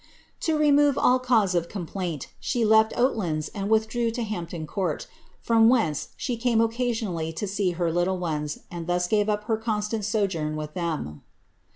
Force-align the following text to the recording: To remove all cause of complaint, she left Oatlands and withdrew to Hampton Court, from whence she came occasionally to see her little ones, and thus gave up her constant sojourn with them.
To 0.39 0.57
remove 0.57 0.97
all 0.97 1.19
cause 1.19 1.53
of 1.53 1.69
complaint, 1.69 2.29
she 2.39 2.65
left 2.65 2.91
Oatlands 2.97 3.49
and 3.49 3.69
withdrew 3.69 4.09
to 4.09 4.23
Hampton 4.23 4.65
Court, 4.65 5.05
from 5.39 5.69
whence 5.69 6.07
she 6.17 6.37
came 6.37 6.59
occasionally 6.59 7.31
to 7.33 7.45
see 7.45 7.73
her 7.73 7.91
little 7.91 8.17
ones, 8.17 8.57
and 8.71 8.87
thus 8.87 9.05
gave 9.07 9.29
up 9.29 9.43
her 9.43 9.57
constant 9.57 10.03
sojourn 10.03 10.55
with 10.55 10.73
them. 10.73 11.21